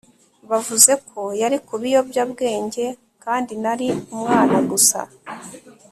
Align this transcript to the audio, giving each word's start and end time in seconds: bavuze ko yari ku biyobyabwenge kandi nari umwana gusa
bavuze 0.49 0.91
ko 1.09 1.21
yari 1.41 1.57
ku 1.67 1.73
biyobyabwenge 1.81 2.85
kandi 3.23 3.53
nari 3.63 3.87
umwana 4.15 4.57
gusa 4.69 4.99